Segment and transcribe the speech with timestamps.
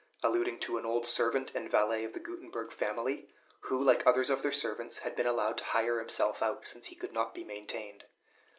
[0.23, 3.29] alluding to an old servant and valet of the Gutenberg family,
[3.65, 6.95] who, like others of their servants, had been allowed to hire himself out, since he
[6.95, 8.05] could not be maintained.